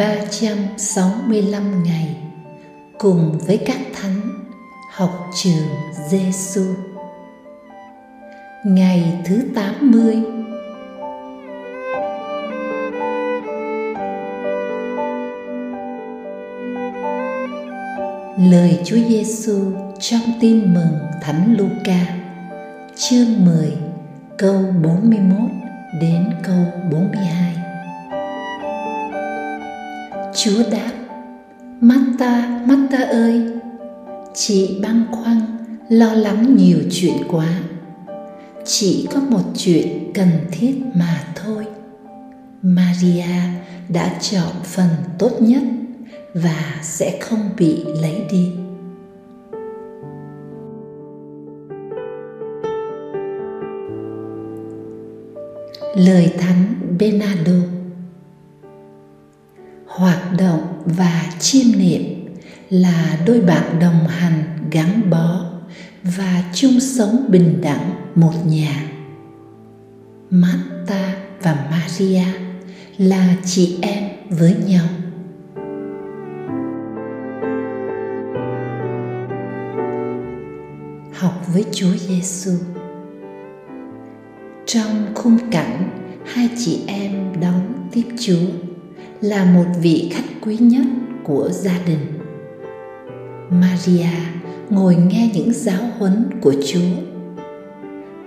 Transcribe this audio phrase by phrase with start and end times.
[0.00, 2.16] 365 ngày
[2.98, 4.20] cùng với các thánh
[4.90, 5.68] học trường
[6.08, 6.64] Giêsu.
[8.66, 10.22] Ngày thứ 80
[18.50, 22.06] Lời Chúa Giêsu trong Tin mừng Thánh Luca,
[22.96, 23.72] chương 10,
[24.38, 25.50] câu 41
[26.00, 27.49] đến câu 42.
[30.44, 30.92] Chúa đáp:
[31.80, 33.42] mắt ta, mắt ta ơi,
[34.34, 35.40] chị băn khoăn,
[35.88, 37.48] lo lắng nhiều chuyện quá.
[38.64, 41.66] Chỉ có một chuyện cần thiết mà thôi.
[42.62, 43.24] Maria
[43.88, 45.62] đã chọn phần tốt nhất
[46.34, 48.52] và sẽ không bị lấy đi.
[55.96, 57.79] Lời Thánh Bernardo
[60.30, 62.02] Hoạt động và chiêm niệm
[62.70, 65.44] là đôi bạn đồng hành gắn bó
[66.02, 68.92] và chung sống bình đẳng một nhà.
[70.30, 72.24] Marta và Maria
[72.98, 74.86] là chị em với nhau.
[81.14, 82.52] Học với Chúa Giêsu.
[84.66, 85.90] Trong khung cảnh,
[86.24, 87.60] hai chị em đón
[87.92, 88.69] tiếp Chúa
[89.20, 90.86] là một vị khách quý nhất
[91.24, 91.98] của gia đình.
[93.50, 94.10] Maria
[94.70, 97.20] ngồi nghe những giáo huấn của Chúa.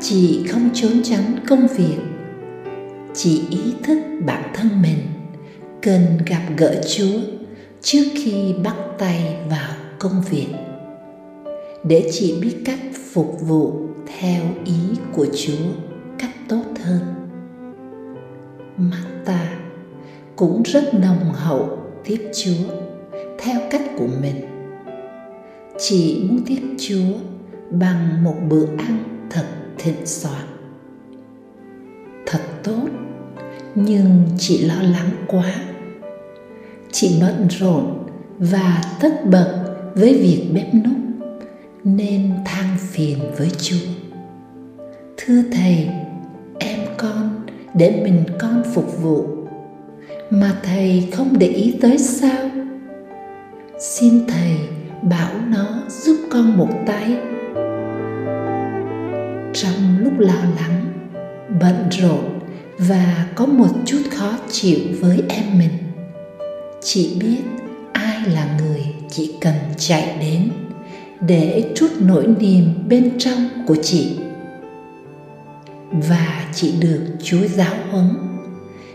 [0.00, 1.98] Chị không trốn tránh công việc.
[3.14, 4.98] Chị ý thức bản thân mình,
[5.82, 7.20] cần gặp gỡ Chúa
[7.80, 10.48] trước khi bắt tay vào công việc
[11.84, 12.80] để chị biết cách
[13.12, 14.80] phục vụ theo ý
[15.12, 15.66] của Chúa
[16.18, 17.00] cách tốt hơn.
[18.76, 19.59] Marta
[20.40, 22.74] cũng rất nồng hậu tiếp Chúa
[23.38, 24.36] theo cách của mình.
[25.78, 27.18] Chị muốn tiếp Chúa
[27.70, 29.44] bằng một bữa ăn thật
[29.78, 30.42] thịnh soạn.
[32.26, 32.88] Thật tốt,
[33.74, 35.54] nhưng chị lo lắng quá.
[36.92, 38.08] Chị bận rộn
[38.38, 41.28] và tất bật với việc bếp núc
[41.84, 43.90] nên than phiền với Chúa.
[45.16, 45.88] Thưa Thầy,
[46.58, 49.39] em con để mình con phục vụ
[50.30, 52.50] mà thầy không để ý tới sao?
[53.78, 54.56] Xin thầy
[55.02, 57.16] bảo nó giúp con một tay.
[59.54, 60.84] Trong lúc lo lắng,
[61.60, 62.40] bận rộn
[62.78, 65.70] và có một chút khó chịu với em mình
[66.82, 67.42] chị biết
[67.92, 70.50] ai là người chị cần chạy đến
[71.20, 74.16] để trút nỗi niềm bên trong của chị.
[75.92, 78.08] Và chị được chúa giáo huấn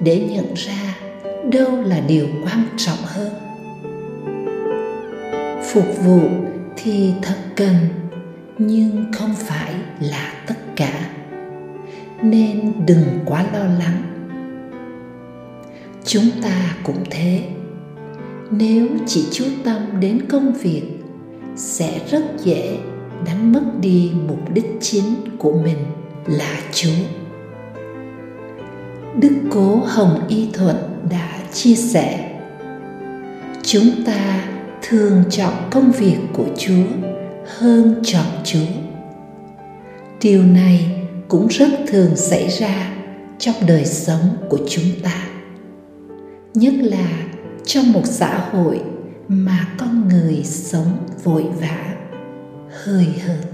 [0.00, 0.87] để nhận ra
[1.50, 3.32] đâu là điều quan trọng hơn.
[5.72, 6.20] Phục vụ
[6.76, 7.74] thì thật cần,
[8.58, 11.10] nhưng không phải là tất cả.
[12.22, 14.02] Nên đừng quá lo lắng.
[16.04, 17.42] Chúng ta cũng thế.
[18.50, 20.82] Nếu chỉ chú tâm đến công việc,
[21.56, 22.78] sẽ rất dễ
[23.26, 25.78] đánh mất đi mục đích chính của mình
[26.26, 26.90] là chúa
[29.20, 30.76] đức cố hồng y thuận
[31.10, 32.40] đã chia sẻ.
[33.62, 34.44] Chúng ta
[34.82, 36.86] thường chọn công việc của chúa
[37.58, 38.66] hơn chọn chúa.
[40.22, 42.92] Điều này cũng rất thường xảy ra
[43.38, 45.26] trong đời sống của chúng ta,
[46.54, 47.08] nhất là
[47.64, 48.80] trong một xã hội
[49.28, 51.94] mà con người sống vội vã,
[52.84, 53.44] hơi hợt.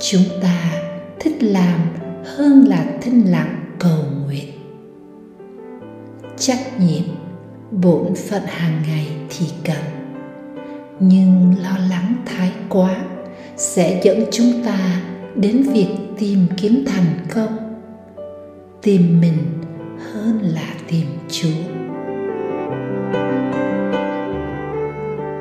[0.00, 0.72] Chúng ta
[1.20, 1.80] thích làm
[2.24, 4.53] hơn là thinh lặng cầu nguyện
[6.38, 7.04] trách nhiệm
[7.70, 9.76] bổn phận hàng ngày thì cần.
[11.00, 12.96] Nhưng lo lắng thái quá
[13.56, 15.02] sẽ dẫn chúng ta
[15.34, 15.88] đến việc
[16.18, 17.56] tìm kiếm thành công.
[18.82, 19.38] Tìm mình
[20.12, 21.74] hơn là tìm chúa.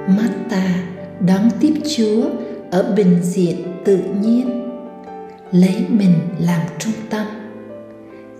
[0.07, 0.75] Mắt ta
[1.27, 2.23] đón tiếp chúa
[2.71, 3.55] ở bình diện
[3.85, 4.69] tự nhiên,
[5.51, 7.25] lấy mình làm trung tâm,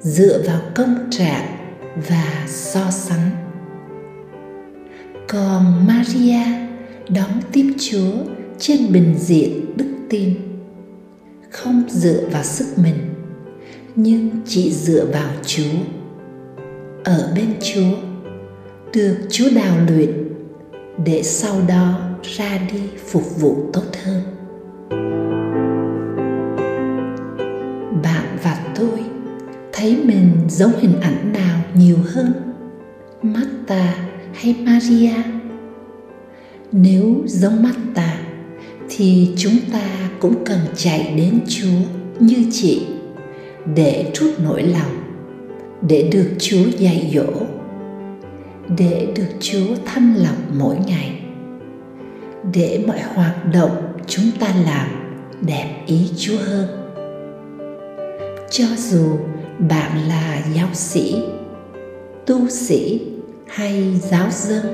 [0.01, 1.62] dựa vào công trạng
[1.95, 3.29] và so sánh.
[5.27, 6.43] Còn maria
[7.09, 8.11] đón tiếp chúa
[8.59, 10.33] trên bình diện đức tin,
[11.49, 12.97] không dựa vào sức mình,
[13.95, 15.79] nhưng chỉ dựa vào chúa.
[17.03, 17.97] Ở bên chúa,
[18.93, 20.11] được chúa đào luyện
[21.05, 24.32] để sau đó ra đi phục vụ tốt hơn.
[29.83, 32.33] Thấy mình giống hình ảnh nào nhiều hơn?
[33.21, 33.95] Marta
[34.33, 35.13] hay Maria?
[36.71, 38.19] Nếu giống Marta
[38.89, 41.79] thì chúng ta cũng cần chạy đến Chúa
[42.19, 42.87] như chị,
[43.75, 45.03] để trút nỗi lòng,
[45.87, 47.45] để được Chúa dạy dỗ,
[48.77, 51.21] để được Chúa thanh lọc mỗi ngày,
[52.53, 54.87] để mọi hoạt động chúng ta làm
[55.41, 56.67] đẹp ý Chúa hơn.
[58.49, 59.17] Cho dù
[59.59, 61.15] bạn là giáo sĩ,
[62.25, 63.01] tu sĩ
[63.47, 64.65] hay giáo dân?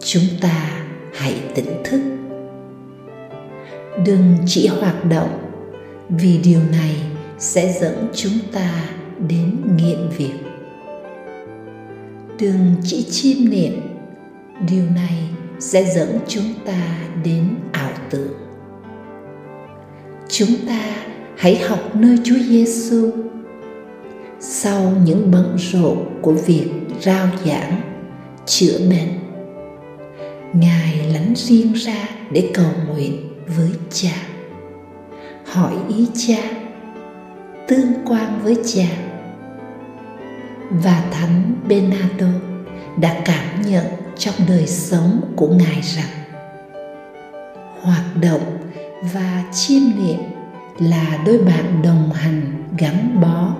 [0.00, 0.70] Chúng ta
[1.14, 2.00] hãy tỉnh thức.
[4.06, 5.38] Đừng chỉ hoạt động,
[6.08, 6.96] vì điều này
[7.38, 8.70] sẽ dẫn chúng ta
[9.28, 10.34] đến nghiện việc.
[12.40, 13.80] Đừng chỉ chiêm niệm,
[14.70, 18.32] điều này sẽ dẫn chúng ta đến ảo tưởng.
[20.28, 20.80] Chúng ta
[21.36, 23.10] hãy học nơi Chúa Giêsu
[24.40, 26.70] sau những bận rộn của việc
[27.00, 27.80] rao giảng,
[28.46, 29.18] chữa bệnh,
[30.52, 34.14] ngài lánh riêng ra để cầu nguyện với cha.
[35.44, 36.42] Hỏi ý cha,
[37.68, 38.86] tương quan với cha.
[40.70, 42.26] Và thánh Benato
[43.00, 43.84] đã cảm nhận
[44.18, 46.18] trong đời sống của ngài rằng
[47.82, 48.58] hoạt động
[49.12, 50.20] và chiêm niệm
[50.78, 53.54] là đôi bạn đồng hành gắn bó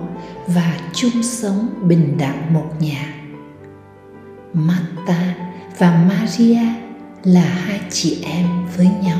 [0.55, 3.13] và chung sống bình đẳng một nhà.
[4.53, 5.35] Marta
[5.77, 6.59] và Maria
[7.23, 8.47] là hai chị em
[8.77, 9.19] với nhau.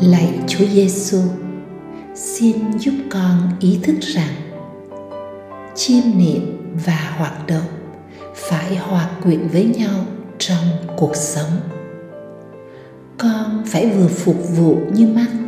[0.00, 1.20] Lạy Chúa Giêsu,
[2.14, 4.34] xin giúp con ý thức rằng
[5.74, 7.66] chiêm niệm và hoạt động
[8.34, 10.04] phải hòa quyện với nhau
[10.38, 10.66] trong
[10.96, 11.60] cuộc sống.
[13.18, 15.43] Con phải vừa phục vụ như Marta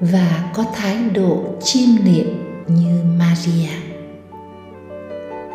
[0.00, 2.26] và có thái độ chiêm niệm
[2.68, 3.68] như Maria.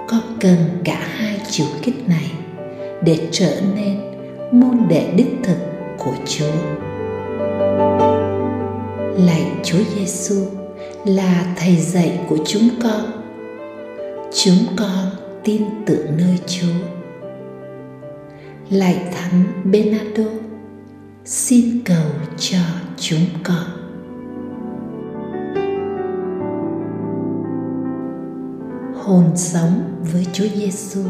[0.08, 2.32] Con cần cả hai chiều kích này
[3.04, 4.00] để trở nên
[4.52, 5.58] môn đệ đích thực
[5.98, 6.52] của Chúa.
[9.26, 10.46] Lạy Chúa Giêsu
[11.06, 13.24] là thầy dạy của chúng con.
[14.34, 15.10] Chúng con
[15.44, 16.88] tin tưởng nơi Chúa.
[18.70, 20.32] Lạy Thánh Benado,
[21.26, 22.58] xin cầu cho
[22.98, 23.75] chúng con.
[29.06, 31.02] Hồn sống với Chúa Giêsu.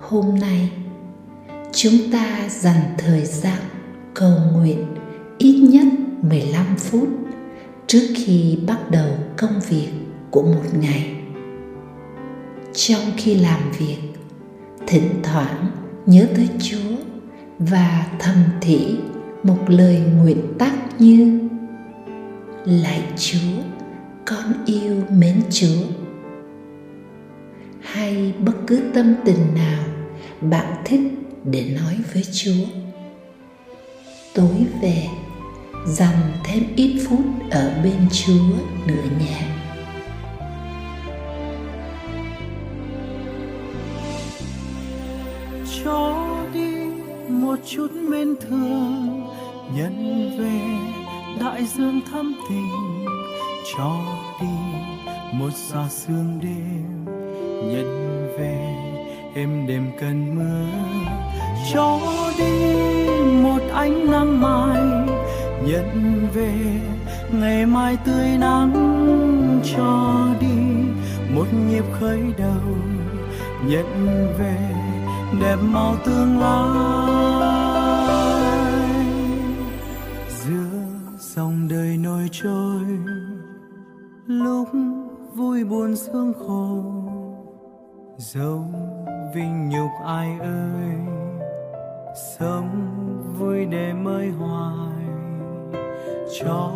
[0.00, 0.70] Hôm nay,
[1.72, 3.58] chúng ta dành thời gian
[4.14, 4.86] cầu nguyện
[5.38, 5.86] ít nhất
[6.22, 7.08] 15 phút
[7.86, 9.88] trước khi bắt đầu công việc
[10.30, 11.14] của một ngày.
[12.74, 13.98] Trong khi làm việc,
[14.86, 15.66] thỉnh thoảng
[16.06, 16.96] nhớ tới Chúa
[17.58, 18.96] và thầm thỉ
[19.42, 21.40] một lời nguyện tắc như
[22.64, 23.62] Lạy Chúa,
[24.26, 25.97] con yêu mến Chúa
[28.08, 29.84] hay bất cứ tâm tình nào
[30.40, 31.00] bạn thích
[31.44, 32.64] để nói với Chúa.
[34.34, 35.06] Tối về,
[35.86, 38.56] dành thêm ít phút ở bên Chúa
[38.86, 39.40] nữa nhé.
[45.84, 46.74] cho đi
[47.28, 49.26] một chút mến thương
[49.76, 50.60] nhận về
[51.40, 53.04] đại dương thắm tình
[53.76, 54.00] cho
[54.40, 54.46] đi
[55.32, 56.88] một xa sương đêm
[57.62, 58.07] nhận
[58.38, 58.76] về,
[59.34, 60.66] êm đềm cơn mưa.
[61.72, 62.00] Cho
[62.38, 62.76] đi
[63.42, 64.82] một ánh nắng mai,
[65.66, 66.52] nhận về,
[67.32, 68.72] ngày mai tươi nắng.
[69.76, 70.56] Cho đi
[71.34, 72.76] một nhịp khởi đầu,
[73.66, 73.86] nhận
[74.38, 74.56] về,
[75.40, 77.48] đẹp màu tương lai.
[80.28, 80.78] Giữa
[81.18, 82.82] dòng đời nổi trôi,
[84.26, 84.68] lúc
[85.34, 86.84] vui buồn sương khổ
[88.18, 88.64] dẫu
[89.34, 90.94] vinh nhục ai ơi,
[92.38, 92.68] sống
[93.38, 95.04] vui để mới hoài.
[96.40, 96.72] Cho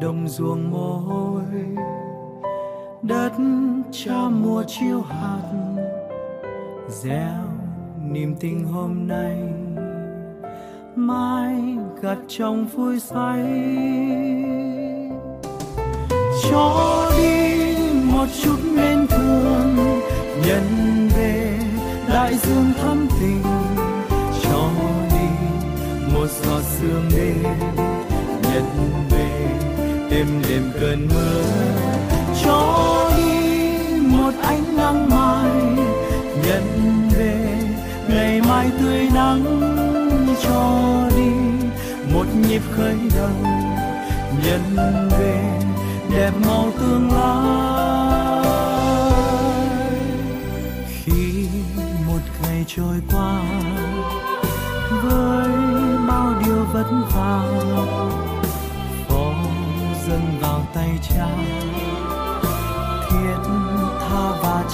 [0.00, 1.42] đồng ruộng mồ hôi
[3.02, 3.32] đất
[3.90, 5.52] cha mùa chiêu hạt.
[6.88, 7.44] Gieo
[8.10, 9.42] niềm tình hôm nay,
[10.96, 13.44] mai gặt trong vui say.
[16.50, 17.66] Cho đi
[18.12, 19.97] một chút nên thương
[20.48, 21.58] nhận về
[22.08, 23.42] đại dương thắm tình,
[24.42, 24.70] cho
[25.10, 25.28] đi
[26.14, 27.42] một giọt sương đêm.
[28.42, 28.64] Nhận
[29.10, 29.48] về
[30.10, 31.42] đêm đêm cơn mưa,
[32.44, 33.60] cho đi
[34.00, 35.50] một ánh nắng mai.
[36.46, 36.64] Nhận
[37.18, 37.58] về
[38.08, 39.44] ngày mai tươi nắng,
[40.42, 40.82] cho
[41.16, 41.30] đi
[42.14, 43.48] một nhịp khởi đầu
[44.44, 44.76] nhận
[45.18, 45.42] về
[46.10, 47.37] đẹp màu tương lai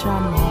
[0.05, 0.44] Shamar.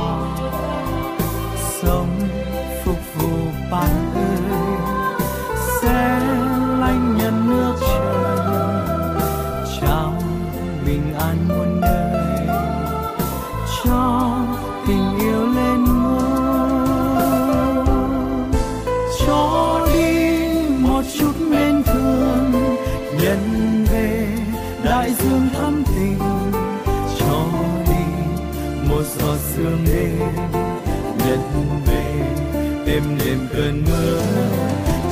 [33.35, 34.23] Êm cơn mưa.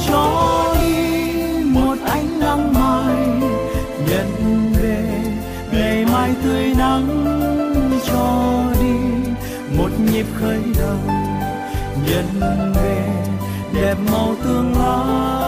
[0.09, 1.25] Cho đi
[1.65, 3.27] một ánh nắng mai,
[4.09, 4.29] nhận
[4.83, 5.09] về
[5.73, 7.09] ngày mai tươi nắng.
[8.07, 8.95] Cho đi
[9.79, 10.99] một nhịp khởi đầu,
[12.07, 12.41] nhận
[12.75, 13.09] về
[13.75, 15.42] đẹp màu tương lai.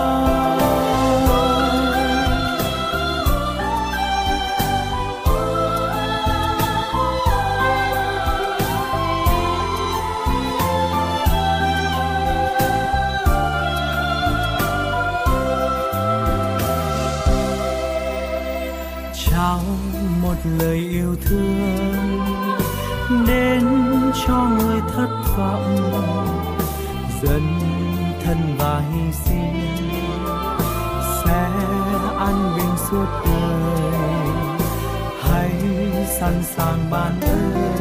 [36.24, 37.78] Sẵn sàng bạn ơi.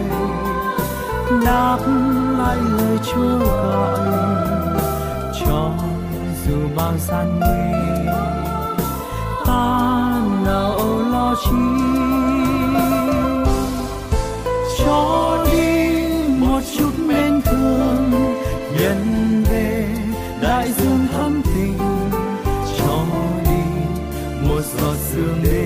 [1.45, 1.77] Đáp
[2.37, 3.99] lại lời chúa gọi
[5.45, 5.71] cho
[6.47, 8.11] dù bao gian nguy,
[9.45, 10.79] ta nào
[11.11, 11.55] lo chi?
[14.77, 15.97] Cho đi
[16.39, 18.11] một chút mến thương
[18.79, 19.87] nhận về
[20.41, 21.77] đại dương thắm tình,
[22.77, 23.05] cho
[23.45, 23.63] đi
[24.47, 25.62] một giọt sương đêm.